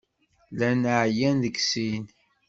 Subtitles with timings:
[0.51, 2.05] Llan ɛyan deg sin.